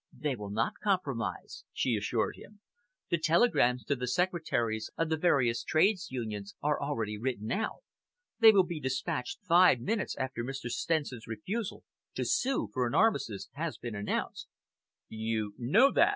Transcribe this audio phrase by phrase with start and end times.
[0.17, 2.59] "They will not compromise," she assured him.
[3.11, 7.83] "The telegrams to the secretaries of the various Trades Unions are already written out.
[8.39, 10.71] They will be despatched five minutes after Mr.
[10.71, 11.83] Stenson's refusal
[12.15, 14.47] to sue for an armistice has been announced."
[15.07, 16.09] "You know that?"